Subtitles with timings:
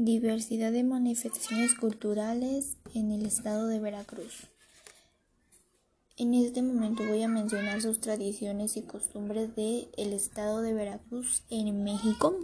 [0.00, 4.46] Diversidad de manifestaciones culturales en el estado de Veracruz.
[6.16, 11.42] En este momento voy a mencionar sus tradiciones y costumbres del el estado de Veracruz
[11.50, 12.36] en México.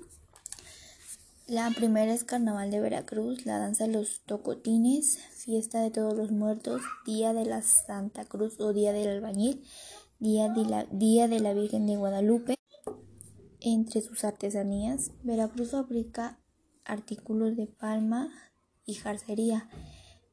[1.46, 6.32] La primera es Carnaval de Veracruz, la danza de los tocotines, fiesta de todos los
[6.32, 9.62] muertos, Día de la Santa Cruz o Día del Albañil,
[10.18, 12.57] Día de la, Día de la Virgen de Guadalupe.
[13.61, 16.41] Entre sus artesanías, Veracruz fabrica
[16.84, 18.30] artículos de palma
[18.84, 19.69] y jarcería,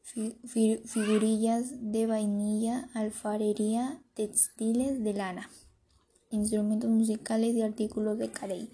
[0.03, 5.49] figurillas de vainilla, alfarería, textiles de lana,
[6.29, 8.69] instrumentos musicales y artículos de carey.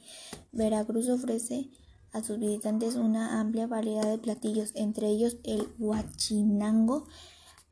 [0.52, 1.70] Veracruz ofrece
[2.12, 7.08] a sus visitantes una amplia variedad de platillos, entre ellos el huachinango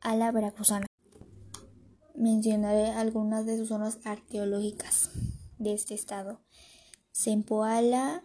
[0.00, 0.86] a la veracruzana.
[2.14, 5.10] Mencionaré algunas de sus zonas arqueológicas
[5.58, 6.40] de este estado.
[7.10, 8.24] Sempoala,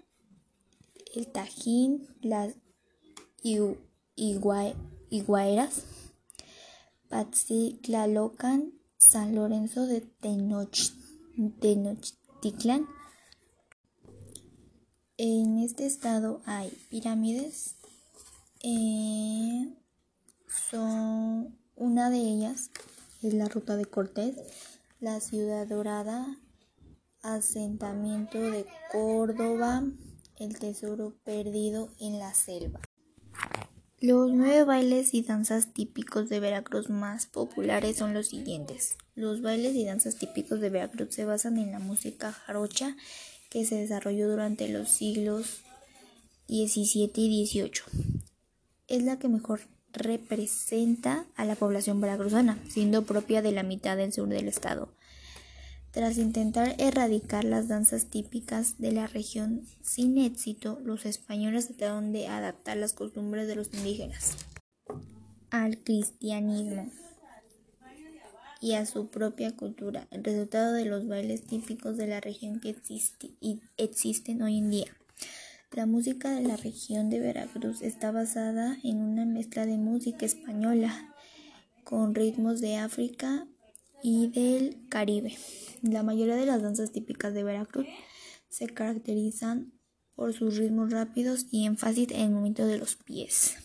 [1.13, 2.55] el Tajín, las
[4.23, 5.84] Higuaeras,
[7.09, 10.01] Patziclalocan, San Lorenzo de
[11.59, 12.87] Tenochtitlan.
[15.18, 17.75] En este estado hay pirámides.
[18.63, 19.73] Eh,
[20.70, 22.70] son una de ellas
[23.23, 24.35] es la ruta de Cortés,
[24.99, 26.40] la ciudad dorada,
[27.21, 29.84] asentamiento de Córdoba,
[30.41, 32.81] el tesoro perdido en la selva.
[33.99, 38.97] Los nueve bailes y danzas típicos de Veracruz más populares son los siguientes.
[39.13, 42.97] Los bailes y danzas típicos de Veracruz se basan en la música jarocha
[43.51, 45.62] que se desarrolló durante los siglos
[46.47, 47.71] XVII y XVIII.
[48.87, 49.62] Es la que mejor
[49.93, 54.89] representa a la población veracruzana, siendo propia de la mitad del sur del estado.
[55.91, 62.27] Tras intentar erradicar las danzas típicas de la región sin éxito, los españoles trataron de
[62.27, 64.38] adaptar las costumbres de los indígenas
[65.50, 66.89] al cristianismo
[68.62, 72.69] y a su propia cultura, el resultado de los bailes típicos de la región que
[72.69, 74.97] existe y existen hoy en día.
[75.74, 81.13] La música de la región de Veracruz está basada en una mezcla de música española
[81.84, 83.47] con ritmos de África
[84.03, 85.35] y del Caribe.
[85.81, 87.88] La mayoría de las danzas típicas de Veracruz
[88.50, 89.73] se caracterizan
[90.16, 93.56] por sus ritmos rápidos y énfasis en el movimiento de los pies.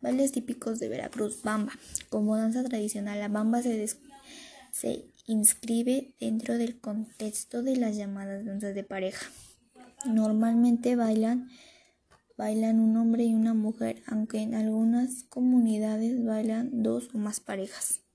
[0.00, 1.72] Bailes típicos de Veracruz, bamba.
[2.10, 8.84] Como danza tradicional, la bamba se, inscribe dentro del contexto de las llamadas danzas de
[8.84, 9.26] pareja.
[10.04, 11.48] Normalmente bailan
[12.38, 18.05] un hombre y una mujer, aunque en algunas comunidades bailan dos o más parejas.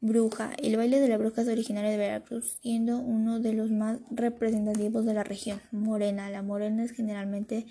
[0.00, 0.52] Bruja.
[0.62, 5.04] El baile de la bruja es originario de Veracruz, siendo uno de los más representativos
[5.04, 5.60] de la región.
[5.72, 6.30] Morena.
[6.30, 7.66] La morena es generalmente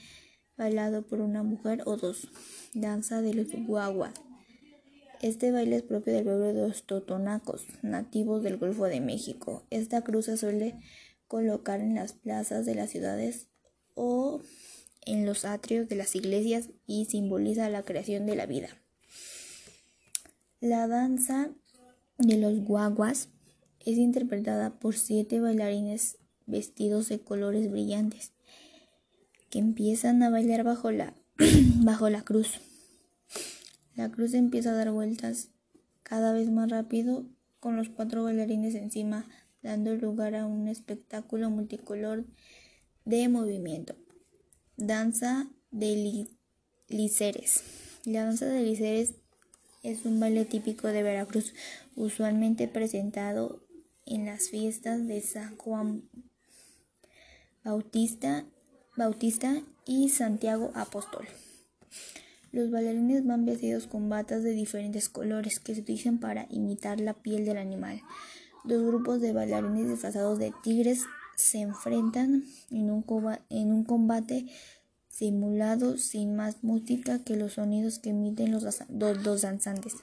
[0.58, 2.28] bailado por una mujer o dos.
[2.74, 4.14] Danza de los guaguas.
[5.22, 9.66] Este baile es propio del pueblo de los totonacos, nativos del Golfo de México.
[9.70, 10.80] Esta cruz se suele
[11.28, 13.48] colocar en las plazas de las ciudades
[13.96, 14.42] o
[15.06, 18.68] en los atrios de las iglesias y simboliza la creación de la vida.
[20.60, 21.52] La danza
[22.18, 23.30] de los guaguas
[23.86, 28.34] es interpretada por siete bailarines vestidos de colores brillantes
[29.50, 31.14] que empiezan a bailar bajo la,
[31.84, 32.60] bajo la cruz.
[33.96, 35.50] La cruz empieza a dar vueltas
[36.04, 37.26] cada vez más rápido
[37.60, 39.28] con los cuatro bailarines encima,
[39.62, 42.26] dando lugar a un espectáculo multicolor
[43.06, 43.96] de movimiento.
[44.76, 46.28] Danza de
[46.88, 47.64] liceres.
[48.06, 49.16] La danza de liceres
[49.88, 51.54] es un baile típico de Veracruz,
[51.96, 53.64] usualmente presentado
[54.06, 56.10] en las fiestas de San Juan
[57.64, 58.46] Bautista,
[59.86, 61.28] y Santiago Apóstol.
[62.52, 67.14] Los bailarines van vestidos con batas de diferentes colores que se utilizan para imitar la
[67.14, 68.02] piel del animal.
[68.66, 71.04] Dos grupos de bailarines disfrazados de tigres
[71.36, 74.48] se enfrentan en un combate
[75.18, 79.96] simulado sin más música que los sonidos que emiten los, dos danzantes.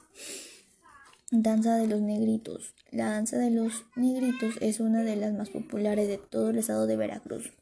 [1.31, 2.73] Danza de los negritos.
[2.91, 6.85] La danza de los negritos es una de las más populares de todo el estado
[6.85, 7.53] de Veracruz.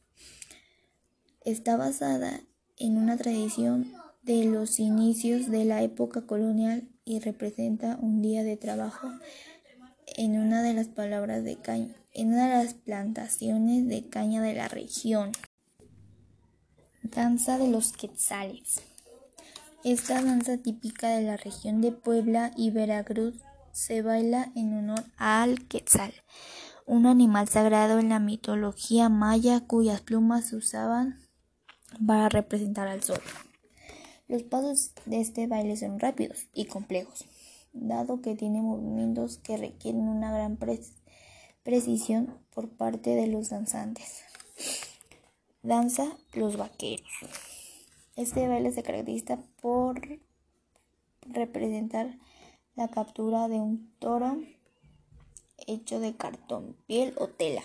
[1.45, 2.41] Está basada
[2.79, 8.57] en una tradición de los inicios de la época colonial y representa un día de
[8.57, 9.11] trabajo
[10.17, 14.56] en una de las palabras de caña, en una de las plantaciones de caña de
[14.56, 15.31] la región.
[17.15, 18.81] Danza de los quetzales.
[19.83, 23.36] Esta danza típica de la región de Puebla y Veracruz
[23.71, 26.12] se baila en honor al quetzal,
[26.88, 31.19] un animal sagrado en la mitología maya cuyas plumas se usaban
[32.06, 33.21] para representar al sol.
[34.27, 37.25] Los pasos de este baile son rápidos y complejos,
[37.74, 40.57] dado que tiene movimientos que requieren una gran
[41.63, 44.24] precisión por parte de los danzantes.
[45.63, 47.07] Danza los vaqueros.
[48.18, 50.01] Este baile se caracteriza por
[51.21, 52.19] representar
[52.75, 54.44] la captura de un toro
[55.65, 57.62] hecho de cartón, piel o tela.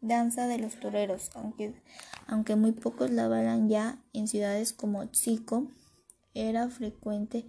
[0.00, 1.72] Danza de los toreros, aunque,
[2.26, 5.68] aunque muy pocos la bailan ya en ciudades como Chico,
[6.34, 7.46] era frecuente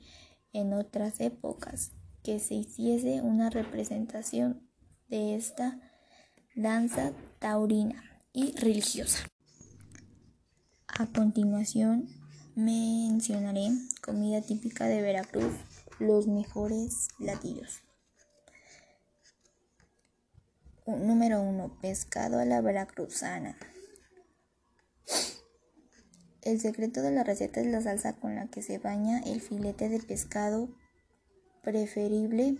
[0.51, 1.91] en otras épocas
[2.21, 4.69] que se hiciese una representación
[5.07, 5.79] de esta
[6.53, 9.27] danza taurina y religiosa.
[10.87, 12.09] A continuación
[12.55, 13.69] mencionaré
[14.01, 15.53] comida típica de Veracruz,
[15.99, 17.81] los mejores platillos.
[20.85, 21.79] Número 1.
[21.81, 23.57] Pescado a la veracruzana.
[26.41, 29.87] El secreto de la receta es la salsa con la que se baña el filete
[29.87, 30.67] de pescado
[31.61, 32.57] preferible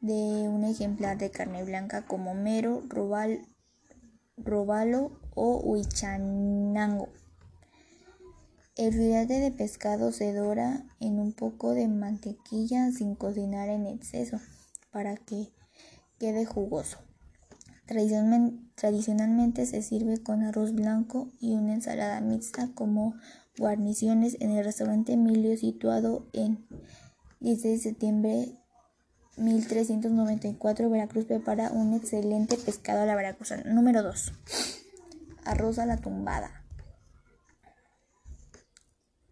[0.00, 3.46] de un ejemplar de carne blanca como mero, robal,
[4.36, 7.08] robalo o huichanango.
[8.76, 14.38] El filete de pescado se dora en un poco de mantequilla sin cocinar en exceso
[14.90, 15.48] para que
[16.18, 16.98] quede jugoso.
[17.86, 23.14] Tradicionalmente se sirve con arroz blanco y una ensalada mixta como
[23.56, 26.66] guarniciones en el restaurante Emilio situado en
[27.40, 28.58] 16 de septiembre
[29.36, 33.64] 1394 Veracruz prepara un excelente pescado a la veracruzana.
[33.72, 34.32] Número 2.
[35.44, 36.64] Arroz a la tumbada.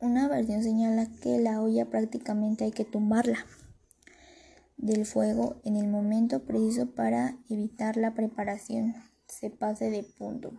[0.01, 3.47] Una versión señala que la olla prácticamente hay que tumbarla
[4.77, 8.95] del fuego en el momento preciso para evitar la preparación
[9.27, 10.53] se pase de punto.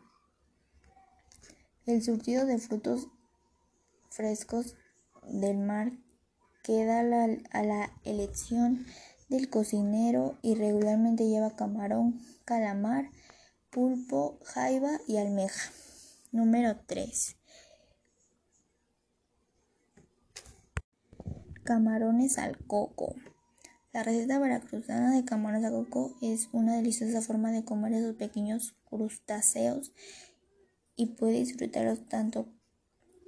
[1.86, 3.08] El surtido de frutos
[4.10, 4.76] frescos
[5.28, 5.92] del mar
[6.64, 8.86] queda a la elección
[9.30, 13.10] del cocinero y regularmente lleva camarón, calamar,
[13.70, 15.72] pulpo, jaiba y almeja.
[16.32, 17.38] Número 3.
[21.64, 23.16] Camarones al coco.
[23.94, 28.76] La receta veracruzana de camarones al coco es una deliciosa forma de comer esos pequeños
[28.90, 29.94] crustáceos
[30.96, 32.48] y puede disfrutarlos tanto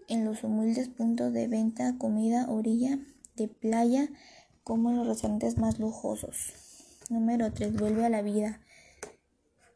[0.08, 3.00] en los humildes puntos de venta, comida, orilla
[3.36, 4.10] de playa,
[4.68, 6.52] como los restaurantes más lujosos.
[7.10, 7.80] Número 3.
[7.80, 8.60] Vuelve a la vida.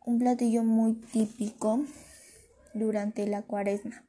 [0.06, 1.86] Un platillo muy típico
[2.74, 4.04] durante la cuaresma.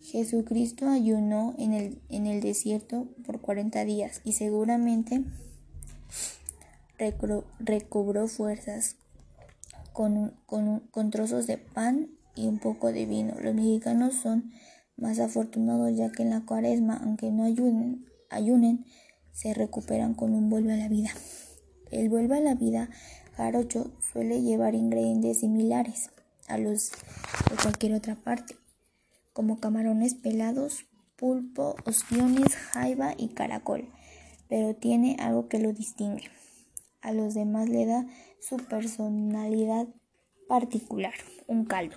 [0.00, 5.22] Jesucristo ayunó en el, en el desierto por 40 días y seguramente
[7.60, 8.96] recobró fuerzas
[9.92, 13.36] con, con, con trozos de pan y un poco de vino.
[13.40, 14.50] Los mexicanos son
[14.96, 18.84] más afortunados ya que en la cuaresma, aunque no ayunen, ayunen,
[19.36, 21.10] se recuperan con un vuelve a la vida.
[21.90, 22.88] El vuelve a la vida
[23.36, 26.10] jarocho suele llevar ingredientes similares
[26.48, 26.90] a los
[27.50, 28.56] de cualquier otra parte,
[29.34, 30.86] como camarones pelados,
[31.16, 33.90] pulpo, ostiones, jaiba y caracol,
[34.48, 36.30] pero tiene algo que lo distingue.
[37.02, 38.06] A los demás le da
[38.40, 39.86] su personalidad
[40.48, 41.12] particular,
[41.46, 41.96] un caldo.